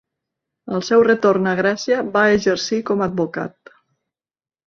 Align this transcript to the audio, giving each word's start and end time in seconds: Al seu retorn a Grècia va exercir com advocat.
Al 0.77 0.83
seu 0.87 1.03
retorn 1.07 1.49
a 1.51 1.53
Grècia 1.59 1.99
va 2.17 2.23
exercir 2.37 2.81
com 2.89 3.05
advocat. 3.09 3.75